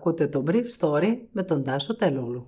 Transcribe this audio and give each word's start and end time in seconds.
Ακούτε 0.00 0.26
το 0.26 0.44
Brief 0.46 0.64
Story 0.78 1.16
με 1.32 1.42
τον 1.42 1.64
Τάσο 1.64 1.96
Τελούλου. 1.96 2.46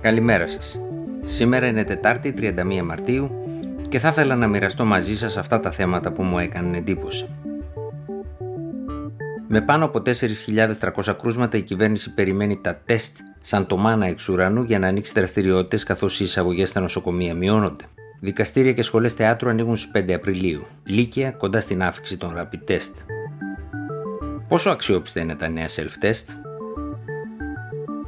Καλημέρα 0.00 0.46
σας. 0.46 0.80
Σήμερα 1.24 1.66
είναι 1.66 1.84
Τετάρτη 1.84 2.34
31 2.38 2.82
Μαρτίου 2.84 3.30
και 3.88 3.98
θα 3.98 4.08
ήθελα 4.08 4.36
να 4.36 4.46
μοιραστώ 4.46 4.84
μαζί 4.84 5.16
σας 5.16 5.36
αυτά 5.36 5.60
τα 5.60 5.70
θέματα 5.70 6.12
που 6.12 6.22
μου 6.22 6.38
έκαναν 6.38 6.74
εντύπωση. 6.74 7.28
Με 9.48 9.60
πάνω 9.60 9.84
από 9.84 10.02
4.300 10.04 11.14
κρούσματα 11.18 11.56
η 11.56 11.62
κυβέρνηση 11.62 12.14
περιμένει 12.14 12.60
τα 12.60 12.76
τεστ 12.84 13.18
σαν 13.40 13.66
το 13.66 13.76
μάνα 13.76 14.06
εξ 14.06 14.28
ουρανού 14.28 14.62
για 14.62 14.78
να 14.78 14.86
ανοίξει 14.86 15.12
δραστηριότητες 15.14 15.82
καθώς 15.82 16.20
οι 16.20 16.24
εισαγωγές 16.24 16.68
στα 16.68 16.80
νοσοκομεία 16.80 17.34
μειώνονται. 17.34 17.84
Δικαστήρια 18.24 18.72
και 18.72 18.82
σχολές 18.82 19.12
θεάτρου 19.12 19.48
ανοίγουν 19.48 19.76
στις 19.76 19.90
5 19.94 20.12
Απριλίου. 20.12 20.66
Λύκεια 20.84 21.30
κοντά 21.30 21.60
στην 21.60 21.82
άφηξη 21.82 22.16
των 22.16 22.34
rapid 22.36 22.70
test. 22.70 22.92
Πόσο 24.48 24.70
αξιόπιστα 24.70 25.20
είναι 25.20 25.34
τα 25.34 25.48
νέα 25.48 25.66
self-test? 25.68 26.24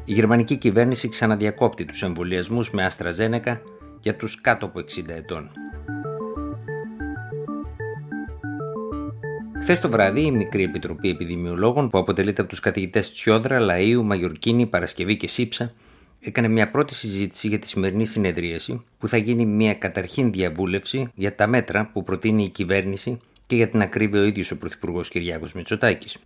Η 0.04 0.12
γερμανική 0.12 0.56
κυβέρνηση 0.56 1.08
ξαναδιακόπτει 1.08 1.84
τους 1.84 2.02
εμβολιασμούς 2.02 2.70
με 2.70 2.86
AstraZeneca 2.90 3.58
για 4.00 4.16
τους 4.16 4.40
κάτω 4.40 4.66
από 4.66 4.80
60 4.80 4.84
ετών. 5.08 5.50
Χθες 9.60 9.80
το 9.80 9.88
βράδυ, 9.88 10.20
η 10.20 10.30
μικρή 10.30 10.62
επιτροπή 10.62 11.08
επιδημιολόγων, 11.08 11.90
που 11.90 11.98
αποτελείται 11.98 12.40
από 12.40 12.50
τους 12.50 12.60
καθηγητές 12.60 13.10
Τσιόδρα, 13.10 13.58
Λαΐου, 13.60 14.02
Μαγιορκίνη, 14.02 14.66
Παρασκευή 14.66 15.16
και 15.16 15.28
Σύψα, 15.28 15.72
έκανε 16.20 16.48
μια 16.48 16.70
πρώτη 16.70 16.94
συζήτηση 16.94 17.48
για 17.48 17.58
τη 17.58 17.66
σημερινή 17.66 18.04
συνεδρίαση, 18.04 18.84
που 18.98 19.08
θα 19.08 19.16
γίνει 19.16 19.46
μια 19.46 19.74
καταρχήν 19.74 20.32
διαβούλευση 20.32 21.10
για 21.14 21.34
τα 21.34 21.46
μέτρα 21.46 21.90
που 21.92 22.04
προτείνει 22.04 22.44
η 22.44 22.48
κυβέρνηση 22.48 23.18
και 23.46 23.56
για 23.56 23.68
την 23.68 23.80
ακρίβεια 23.80 24.20
ο 24.20 24.24
ίδιος 24.24 24.50
ο 24.50 24.58
Πρωθυπουργός 24.58 25.08
Κυριάκος 25.08 25.52
Μητσοτάκης. 25.52 26.16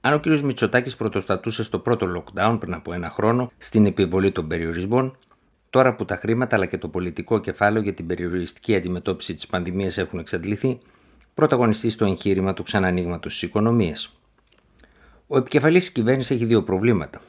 Αν 0.00 0.14
ο 0.14 0.20
κ. 0.20 0.26
Μητσοτάκης 0.26 0.96
πρωτοστατούσε 0.96 1.62
στο 1.62 1.78
πρώτο 1.78 2.06
lockdown 2.16 2.56
πριν 2.60 2.74
από 2.74 2.92
ένα 2.92 3.10
χρόνο 3.10 3.52
στην 3.58 3.86
επιβολή 3.86 4.32
των 4.32 4.48
περιορισμών, 4.48 5.16
τώρα 5.70 5.94
που 5.94 6.04
τα 6.04 6.16
χρήματα 6.16 6.56
αλλά 6.56 6.66
και 6.66 6.78
το 6.78 6.88
πολιτικό 6.88 7.38
κεφάλαιο 7.38 7.82
για 7.82 7.94
την 7.94 8.06
περιοριστική 8.06 8.74
αντιμετώπιση 8.74 9.34
της 9.34 9.46
πανδημίας 9.46 9.98
έχουν 9.98 10.18
εξαντληθεί, 10.18 10.78
πρωταγωνιστής 11.34 11.92
στο 11.92 12.04
εγχείρημα 12.04 12.54
του 12.54 12.62
ξανανοίγματος 12.62 13.32
της 13.32 13.42
οικονομίας. 13.42 14.14
Ο 15.26 15.36
επικεφαλής 15.36 15.84
της 15.84 15.92
κυβέρνησης 15.92 16.36
έχει 16.36 16.44
δύο 16.44 16.62
προβλήματα. 16.62 17.20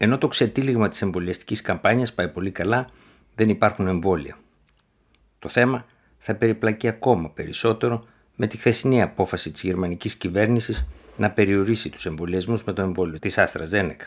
Ενώ 0.00 0.18
το 0.18 0.28
ξετύλιγμα 0.28 0.88
της 0.88 1.02
εμβολιαστικής 1.02 1.62
καμπάνιας 1.62 2.12
πάει 2.12 2.28
πολύ 2.28 2.50
καλά, 2.50 2.90
δεν 3.34 3.48
υπάρχουν 3.48 3.86
εμβόλια. 3.86 4.38
Το 5.38 5.48
θέμα 5.48 5.86
θα 6.18 6.34
περιπλακεί 6.34 6.88
ακόμα 6.88 7.30
περισσότερο 7.30 8.04
με 8.36 8.46
τη 8.46 8.56
χθεσινή 8.56 9.02
απόφαση 9.02 9.52
της 9.52 9.62
γερμανικής 9.62 10.14
κυβέρνησης 10.14 10.88
να 11.16 11.30
περιορίσει 11.30 11.90
τους 11.90 12.06
εμβολιασμούς 12.06 12.64
με 12.64 12.72
το 12.72 12.82
εμβόλιο 12.82 13.18
της 13.18 13.38
Άστρα 13.38 13.64
Ζένεκα. 13.64 14.06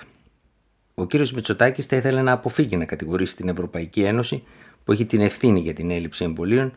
Ο 0.96 1.06
κ. 1.06 1.14
Μητσοτάκης 1.14 1.86
θα 1.86 1.96
ήθελε 1.96 2.22
να 2.22 2.32
αποφύγει 2.32 2.78
να 2.78 2.86
κατηγορήσει 2.86 3.36
την 3.36 3.50
Ευρωπαϊκή 3.50 4.02
Ένωση 4.02 4.44
που 4.84 4.92
έχει 4.92 5.06
την 5.06 5.22
ευθύνη 5.22 5.60
για 5.60 5.74
την 5.74 5.92
έλλειψη 5.92 6.24
εμβολίων 6.24 6.74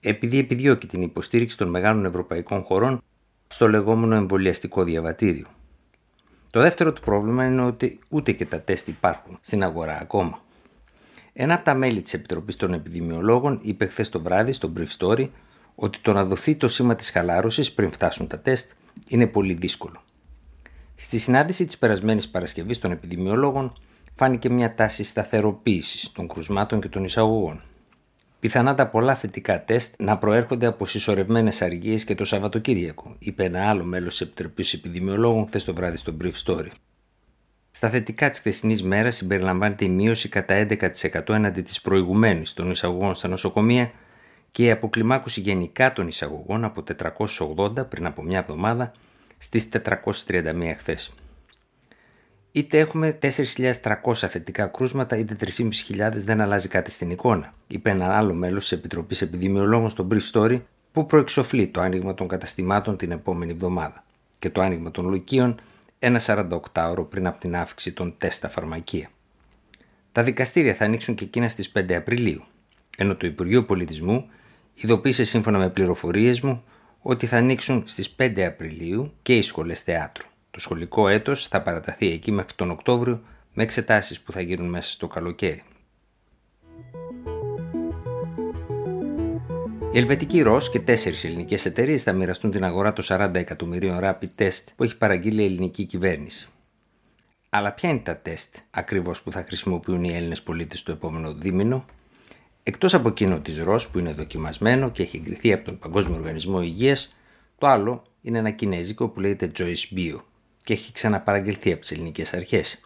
επειδή 0.00 0.38
επιδιώκει 0.38 0.86
την 0.86 1.02
υποστήριξη 1.02 1.56
των 1.56 1.68
μεγάλων 1.68 2.04
ευρωπαϊκών 2.04 2.62
χωρών 2.62 3.02
στο 3.48 3.68
λεγόμενο 3.68 4.14
εμβολιαστικό 4.14 4.84
διαβατήριο. 4.84 5.46
Το 6.50 6.60
δεύτερο 6.60 6.92
του 6.92 7.00
πρόβλημα 7.00 7.46
είναι 7.46 7.62
ότι 7.62 7.98
ούτε 8.08 8.32
και 8.32 8.46
τα 8.46 8.60
τεστ 8.60 8.88
υπάρχουν 8.88 9.38
στην 9.40 9.62
αγορά 9.62 9.98
ακόμα. 10.00 10.42
Ένα 11.32 11.54
από 11.54 11.64
τα 11.64 11.74
μέλη 11.74 12.00
της 12.00 12.14
Επιτροπής 12.14 12.56
των 12.56 12.72
Επιδημιολόγων 12.72 13.58
είπε 13.62 13.86
χθες 13.86 14.08
το 14.08 14.20
βράδυ 14.20 14.52
στο 14.52 14.72
Brief 14.76 14.98
Story 14.98 15.28
ότι 15.74 15.98
το 15.98 16.12
να 16.12 16.24
δοθεί 16.24 16.56
το 16.56 16.68
σήμα 16.68 16.94
της 16.94 17.10
χαλάρωσης 17.10 17.72
πριν 17.72 17.92
φτάσουν 17.92 18.26
τα 18.26 18.40
τεστ 18.40 18.72
είναι 19.08 19.26
πολύ 19.26 19.54
δύσκολο. 19.54 20.02
Στη 20.96 21.18
συνάντηση 21.18 21.66
της 21.66 21.78
περασμένης 21.78 22.28
Παρασκευής 22.28 22.78
των 22.78 22.90
Επιδημιολόγων 22.90 23.72
φάνηκε 24.14 24.50
μια 24.50 24.74
τάση 24.74 25.04
σταθεροποίησης 25.04 26.12
των 26.12 26.28
κρουσμάτων 26.28 26.80
και 26.80 26.88
των 26.88 27.04
εισαγωγών. 27.04 27.62
Πιθανά 28.40 28.74
τα 28.74 28.88
πολλά 28.88 29.14
θετικά 29.14 29.64
τεστ 29.64 29.94
να 29.98 30.18
προέρχονται 30.18 30.66
από 30.66 30.86
συσσωρευμένες 30.86 31.62
αργίες 31.62 32.04
και 32.04 32.14
το 32.14 32.24
Σαββατοκύριακο, 32.24 33.16
είπε 33.18 33.44
ένα 33.44 33.68
άλλο 33.68 33.84
μέλος 33.84 34.16
της 34.16 34.20
Επιτροπής 34.26 34.72
Επιδημιολόγων 34.72 35.46
χθες 35.46 35.64
το 35.64 35.74
βράδυ 35.74 35.96
στο 35.96 36.16
Brief 36.22 36.32
Story. 36.44 36.68
Στα 37.70 37.88
θετικά 37.88 38.30
της 38.30 38.38
χθεσινής 38.38 38.82
μέρας 38.82 39.16
συμπεριλαμβάνεται 39.16 39.84
η 39.84 39.88
μείωση 39.88 40.28
κατά 40.28 40.54
11% 40.54 41.28
έναντι 41.28 41.62
της 41.62 41.80
προηγουμένης 41.80 42.52
των 42.52 42.70
εισαγωγών 42.70 43.14
στα 43.14 43.28
νοσοκομεία 43.28 43.90
και 44.50 44.64
η 44.64 44.70
αποκλιμάκωση 44.70 45.40
γενικά 45.40 45.92
των 45.92 46.08
εισαγωγών 46.08 46.64
από 46.64 46.82
480 47.76 47.88
πριν 47.88 48.06
από 48.06 48.22
μια 48.22 48.38
εβδομάδα 48.38 48.92
στις 49.38 49.68
431 49.72 50.74
χθες 50.76 51.12
είτε 52.58 52.78
έχουμε 52.78 53.18
4.300 53.22 54.12
θετικά 54.14 54.66
κρούσματα, 54.66 55.16
είτε 55.16 55.36
3.500 55.58 56.10
δεν 56.12 56.40
αλλάζει 56.40 56.68
κάτι 56.68 56.90
στην 56.90 57.10
εικόνα, 57.10 57.52
είπε 57.66 57.90
ένα 57.90 58.16
άλλο 58.16 58.34
μέλος 58.34 58.68
της 58.68 58.72
Επιτροπής 58.78 59.22
Επιδημιολόγων 59.22 59.90
στο 59.90 60.08
Brief 60.10 60.32
Story 60.32 60.60
που 60.92 61.06
προεξοφλεί 61.06 61.66
το 61.66 61.80
άνοιγμα 61.80 62.14
των 62.14 62.28
καταστημάτων 62.28 62.96
την 62.96 63.10
επόμενη 63.10 63.52
εβδομάδα 63.52 64.04
και 64.38 64.50
το 64.50 64.60
άνοιγμα 64.60 64.90
των 64.90 65.08
λουκίων 65.08 65.60
ένα 65.98 66.20
48ωρο 66.26 67.06
πριν 67.10 67.26
από 67.26 67.40
την 67.40 67.56
αύξηση 67.56 67.94
των 67.94 68.14
τεστ 68.18 68.36
στα 68.36 68.48
φαρμακεία. 68.48 69.10
Τα 70.12 70.22
δικαστήρια 70.22 70.74
θα 70.74 70.84
ανοίξουν 70.84 71.14
και 71.14 71.24
εκείνα 71.24 71.48
στις 71.48 71.72
5 71.78 71.92
Απριλίου, 71.92 72.44
ενώ 72.96 73.16
το 73.16 73.26
Υπουργείο 73.26 73.64
Πολιτισμού 73.64 74.26
ειδοποίησε 74.74 75.24
σύμφωνα 75.24 75.58
με 75.58 75.68
πληροφορίες 75.68 76.40
μου 76.40 76.64
ότι 77.00 77.26
θα 77.26 77.36
ανοίξουν 77.36 77.82
στις 77.86 78.14
5 78.18 78.40
Απριλίου 78.40 79.12
και 79.22 79.36
οι 79.36 79.42
σχολές 79.42 79.80
θεάτρου. 79.80 80.26
Το 80.58 80.64
σχολικό 80.64 81.08
έτος 81.08 81.48
θα 81.48 81.62
παραταθεί 81.62 82.10
εκεί 82.12 82.32
μέχρι 82.32 82.54
τον 82.56 82.70
Οκτώβριο 82.70 83.22
με 83.52 83.62
εξετάσεις 83.62 84.20
που 84.20 84.32
θα 84.32 84.40
γίνουν 84.40 84.68
μέσα 84.68 84.90
στο 84.90 85.06
καλοκαίρι. 85.06 85.62
Η 89.92 89.98
Ελβετική 89.98 90.40
ΡΟΣ 90.42 90.70
και 90.70 90.80
τέσσερις 90.80 91.24
ελληνικές 91.24 91.64
εταιρείες 91.64 92.02
θα 92.02 92.12
μοιραστούν 92.12 92.50
την 92.50 92.64
αγορά 92.64 92.92
των 92.92 93.04
40 93.08 93.34
εκατομμυρίων 93.34 93.98
rapid 94.02 94.28
test 94.38 94.64
που 94.76 94.84
έχει 94.84 94.96
παραγγείλει 94.96 95.42
η 95.42 95.44
ελληνική 95.44 95.84
κυβέρνηση. 95.84 96.48
Αλλά 97.48 97.72
ποια 97.72 97.88
είναι 97.90 97.98
τα 97.98 98.16
τεστ 98.16 98.56
ακριβώς 98.70 99.22
που 99.22 99.32
θα 99.32 99.44
χρησιμοποιούν 99.46 100.04
οι 100.04 100.14
Έλληνες 100.16 100.42
πολίτες 100.42 100.82
το 100.82 100.92
επόμενο 100.92 101.34
δίμηνο, 101.34 101.84
εκτός 102.62 102.94
από 102.94 103.08
εκείνο 103.08 103.40
της 103.40 103.58
ΡΟΣ 103.58 103.88
που 103.88 103.98
είναι 103.98 104.12
δοκιμασμένο 104.12 104.90
και 104.90 105.02
έχει 105.02 105.16
εγκριθεί 105.16 105.52
από 105.52 105.64
τον 105.64 105.78
Παγκόσμιο 105.78 106.16
Οργανισμό 106.16 106.62
Υγείας, 106.62 107.16
το 107.58 107.66
άλλο 107.66 108.02
είναι 108.22 108.38
ένα 108.38 108.50
κινέζικο 108.50 109.08
που 109.08 109.20
λέγεται 109.20 109.50
Joyce 109.56 109.96
Bio 109.96 110.20
και 110.64 110.72
έχει 110.72 110.92
ξαναπαραγγελθεί 110.92 111.72
από 111.72 111.80
τις 111.80 111.90
ελληνικές 111.90 112.34
αρχές. 112.34 112.80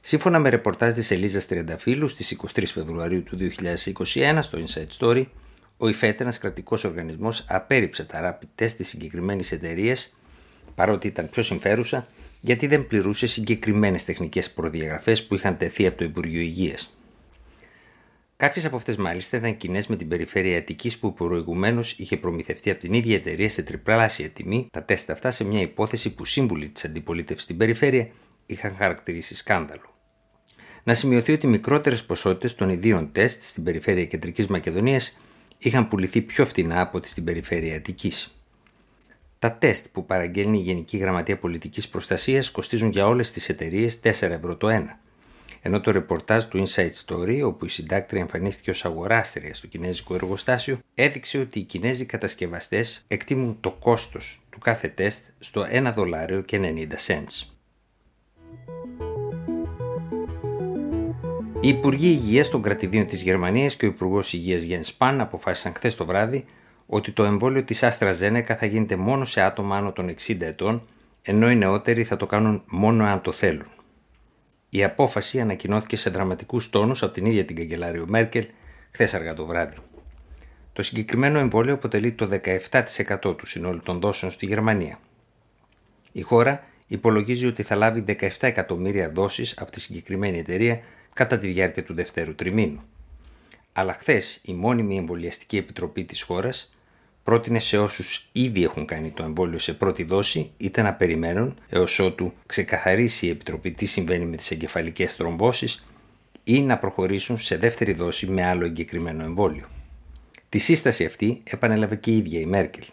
Σύμφωνα 0.00 0.38
με 0.38 0.48
ρεπορτάζ 0.48 0.92
της 0.92 1.10
Ελίζας 1.10 1.46
Τριανταφύλου 1.46 2.08
στις 2.08 2.30
23 2.54 2.62
Φεβρουαρίου 2.66 3.22
του 3.22 3.36
2021 3.36 4.38
στο 4.40 4.58
Inside 4.58 4.98
Story, 4.98 5.24
ο 5.76 5.88
ΙΦΕΤ, 5.88 6.20
ένα 6.20 6.34
κρατικός 6.40 6.84
οργανισμός, 6.84 7.44
απέρριψε 7.48 8.04
τα 8.04 8.38
rapid 8.40 8.62
test 8.62 8.70
της 8.70 8.88
συγκεκριμένης 8.88 9.52
εταιρείας, 9.52 10.16
παρότι 10.74 11.06
ήταν 11.06 11.30
πιο 11.30 11.42
συμφέρουσα, 11.42 12.06
γιατί 12.40 12.66
δεν 12.66 12.86
πληρούσε 12.86 13.26
συγκεκριμένες 13.26 14.04
τεχνικές 14.04 14.50
προδιαγραφές 14.50 15.26
που 15.26 15.34
είχαν 15.34 15.56
τεθεί 15.56 15.86
από 15.86 15.98
το 15.98 16.04
Υπουργείο 16.04 16.40
Υγείας. 16.40 16.94
Κάποιες 18.40 18.64
από 18.64 18.76
αυτές 18.76 18.96
μάλιστα 18.96 19.36
ήταν 19.36 19.56
κοινές 19.56 19.86
με 19.86 19.96
την 19.96 20.08
περιφέρεια 20.08 20.58
Αττικής 20.58 20.98
που 20.98 21.12
προηγουμένως 21.12 21.92
είχε 21.98 22.16
προμηθευτεί 22.16 22.70
από 22.70 22.80
την 22.80 22.92
ίδια 22.92 23.14
εταιρεία 23.14 23.48
σε 23.48 23.62
τριπλάσια 23.62 24.28
τιμή 24.28 24.68
τα 24.70 24.82
τεστ 24.82 25.10
αυτά 25.10 25.30
σε 25.30 25.44
μια 25.44 25.60
υπόθεση 25.60 26.14
που 26.14 26.24
σύμβουλοι 26.24 26.68
της 26.68 26.84
αντιπολίτευσης 26.84 27.44
στην 27.44 27.56
περιφέρεια 27.56 28.08
είχαν 28.46 28.74
χαρακτηρίσει 28.76 29.34
σκάνδαλο. 29.34 29.94
Να 30.82 30.94
σημειωθεί 30.94 31.32
ότι 31.32 31.46
μικρότερες 31.46 32.04
ποσότητες 32.04 32.54
των 32.54 32.68
ιδίων 32.68 33.12
τεστ 33.12 33.42
στην 33.42 33.64
περιφέρεια 33.64 34.04
Κεντρικής 34.04 34.46
Μακεδονίας 34.46 35.18
είχαν 35.58 35.88
πουληθεί 35.88 36.20
πιο 36.22 36.46
φθηνά 36.46 36.80
από 36.80 36.98
ό,τι 36.98 37.08
στην 37.08 37.24
περιφέρεια 37.24 37.76
Αττικής. 37.76 38.42
Τα 39.38 39.52
τεστ 39.52 39.86
που 39.92 40.06
παραγγέλνει 40.06 40.58
η 40.58 40.62
Γενική 40.62 40.96
Γραμματεία 40.96 41.38
Πολιτικής 41.38 41.88
Προστασίας 41.88 42.50
κοστίζουν 42.50 42.90
για 42.90 43.06
όλες 43.06 43.30
τις 43.30 43.48
εταιρείες 43.48 44.00
4 44.02 44.30
ευρώ 44.30 44.56
το 44.56 44.68
ένα 44.68 44.99
ενώ 45.62 45.80
το 45.80 45.90
ρεπορτάζ 45.90 46.44
του 46.44 46.66
Inside 46.66 46.90
Story, 47.06 47.40
όπου 47.44 47.64
η 47.64 47.68
συντάκτρια 47.68 48.20
εμφανίστηκε 48.20 48.70
ως 48.70 48.84
αγοράστρια 48.84 49.54
στο 49.54 49.66
κινέζικο 49.66 50.14
εργοστάσιο, 50.14 50.78
έδειξε 50.94 51.38
ότι 51.38 51.58
οι 51.58 51.62
κινέζοι 51.62 52.04
κατασκευαστές 52.04 53.04
εκτιμούν 53.08 53.56
το 53.60 53.70
κόστος 53.70 54.40
του 54.50 54.58
κάθε 54.58 54.88
τεστ 54.88 55.24
στο 55.38 55.66
1 55.70 55.92
δολάριο 55.94 56.40
και 56.40 56.58
90 56.62 56.96
cents. 57.06 57.48
Οι 61.62 61.68
Υπουργοί 61.68 62.08
Υγείας 62.08 62.48
των 62.48 62.62
κρατηδίων 62.62 63.06
της 63.06 63.22
Γερμανίας 63.22 63.76
και 63.76 63.86
ο 63.86 63.88
Υπουργός 63.88 64.32
Υγείας 64.32 64.62
Γιάνν 64.62 64.84
Σπάν 64.84 65.20
αποφάσισαν 65.20 65.72
χθες 65.74 65.94
το 65.96 66.04
βράδυ 66.04 66.44
ότι 66.86 67.10
το 67.12 67.24
εμβόλιο 67.24 67.64
της 67.64 67.82
Άστρα 67.82 68.12
Ζένεκα 68.12 68.56
θα 68.56 68.66
γίνεται 68.66 68.96
μόνο 68.96 69.24
σε 69.24 69.40
άτομα 69.40 69.76
άνω 69.76 69.92
των 69.92 70.14
60 70.26 70.40
ετών, 70.40 70.82
ενώ 71.22 71.50
οι 71.50 71.56
νεότεροι 71.56 72.04
θα 72.04 72.16
το 72.16 72.26
κάνουν 72.26 72.62
μόνο 72.66 73.04
αν 73.04 73.20
το 73.20 73.32
θέλουν. 73.32 73.66
Η 74.70 74.84
απόφαση 74.84 75.40
ανακοινώθηκε 75.40 75.96
σε 75.96 76.10
δραματικούς 76.10 76.70
τόνους 76.70 77.02
από 77.02 77.12
την 77.12 77.24
ίδια 77.24 77.44
την 77.44 77.56
καγκελάριο 77.56 78.04
Μέρκελ 78.08 78.46
χθες 78.90 79.14
αργά 79.14 79.34
το 79.34 79.46
βράδυ. 79.46 79.74
Το 79.74 79.82
Το 80.72 80.82
συγκεκριμένο 80.82 81.38
εμβόλιο 81.38 81.74
αποτελεί 81.74 82.12
το 82.12 82.28
17% 83.20 83.36
του 83.36 83.46
συνόλου 83.46 83.80
των 83.80 84.00
δόσεων 84.00 84.32
στη 84.32 84.46
Γερμανία. 84.46 84.98
Η 86.12 86.20
χώρα 86.20 86.64
υπολογίζει 86.86 87.46
ότι 87.46 87.62
θα 87.62 87.74
λάβει 87.74 88.04
17 88.06 88.28
εκατομμύρια 88.40 89.10
δόσεις 89.10 89.58
από 89.58 89.70
τη 89.70 89.80
συγκεκριμένη 89.80 90.38
εταιρεία 90.38 90.80
κατά 91.14 91.38
τη 91.38 91.48
διάρκεια 91.48 91.84
του 91.84 91.94
δευτέρου 91.94 92.34
τριμήνου. 92.34 92.82
Αλλά 93.72 93.92
χθες 93.92 94.40
η 94.44 94.52
μόνιμη 94.52 94.96
εμβολιαστική 94.96 95.56
επιτροπή 95.56 96.04
της 96.04 96.22
χώρας 96.22 96.74
πρότεινε 97.24 97.58
σε 97.58 97.78
όσους 97.78 98.28
ήδη 98.32 98.64
έχουν 98.64 98.84
κάνει 98.84 99.10
το 99.10 99.22
εμβόλιο 99.22 99.58
σε 99.58 99.74
πρώτη 99.74 100.04
δόση 100.04 100.50
είτε 100.56 100.82
να 100.82 100.94
περιμένουν 100.94 101.58
έως 101.68 101.98
ότου 101.98 102.32
ξεκαθαρίσει 102.46 103.26
η 103.26 103.30
Επιτροπή 103.30 103.70
τι 103.70 103.86
συμβαίνει 103.86 104.24
με 104.24 104.36
τις 104.36 104.50
εγκεφαλικές 104.50 105.14
θρομβώσεις 105.14 105.86
ή 106.44 106.60
να 106.60 106.78
προχωρήσουν 106.78 107.38
σε 107.38 107.56
δεύτερη 107.56 107.92
δόση 107.92 108.26
με 108.26 108.46
άλλο 108.46 108.64
εγκεκριμένο 108.64 109.24
εμβόλιο. 109.24 109.68
Τη 110.48 110.58
σύσταση 110.58 111.04
αυτή 111.04 111.40
επανέλαβε 111.44 111.96
και 111.96 112.10
η 112.10 112.16
ίδια 112.16 112.40
η 112.40 112.46
Μέρκελ. 112.46 112.84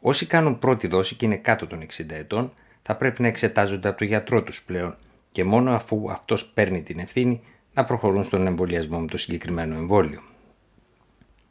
Όσοι 0.00 0.26
κάνουν 0.26 0.58
πρώτη 0.58 0.86
δόση 0.86 1.14
και 1.14 1.26
είναι 1.26 1.36
κάτω 1.36 1.66
των 1.66 1.80
60 1.80 1.86
ετών 2.08 2.52
θα 2.82 2.96
πρέπει 2.96 3.22
να 3.22 3.28
εξετάζονται 3.28 3.88
από 3.88 3.98
το 3.98 4.04
γιατρό 4.04 4.42
τους 4.42 4.62
πλέον 4.62 4.96
και 5.32 5.44
μόνο 5.44 5.70
αφού 5.70 6.10
αυτός 6.10 6.46
παίρνει 6.46 6.82
την 6.82 6.98
ευθύνη 6.98 7.40
να 7.74 7.84
προχωρούν 7.84 8.24
στον 8.24 8.46
εμβολιασμό 8.46 8.98
με 8.98 9.06
το 9.06 9.16
συγκεκριμένο 9.16 9.74
εμβόλιο. 9.74 10.22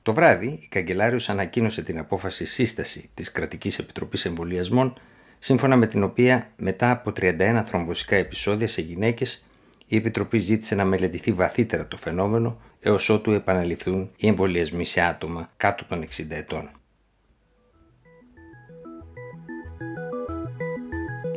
Το 0.09 0.15
βράδυ, 0.15 0.59
η 0.61 0.67
Καγκελάριος 0.69 1.29
ανακοίνωσε 1.29 1.81
την 1.81 1.99
απόφαση 1.99 2.45
σύσταση 2.45 3.09
της 3.13 3.31
Κρατικής 3.31 3.79
Επιτροπής 3.79 4.25
Εμβολιασμών, 4.25 4.93
σύμφωνα 5.39 5.75
με 5.75 5.87
την 5.87 6.03
οποία 6.03 6.51
μετά 6.57 6.91
από 6.91 7.13
31 7.19 7.63
θρομβωσικά 7.65 8.15
επεισόδια 8.15 8.67
σε 8.67 8.81
γυναίκες, 8.81 9.45
η 9.87 9.95
Επιτροπή 9.95 10.37
ζήτησε 10.37 10.75
να 10.75 10.85
μελετηθεί 10.85 11.31
βαθύτερα 11.31 11.87
το 11.87 11.97
φαινόμενο 11.97 12.61
έως 12.79 13.09
ότου 13.09 13.31
επαναληφθούν 13.31 14.11
οι 14.17 14.27
εμβολιασμοί 14.27 14.85
σε 14.85 15.01
άτομα 15.01 15.51
κάτω 15.57 15.85
των 15.85 16.03
60 16.03 16.07
ετών. 16.29 16.69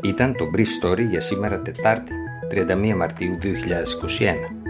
Ήταν 0.03 0.37
το 0.37 0.51
Brief 0.57 0.67
Story 0.83 1.09
για 1.09 1.21
σήμερα 1.21 1.63
Τετάρτη, 1.63 2.13
31 2.51 2.95
Μαρτίου 2.97 3.39
2021. 3.43 4.62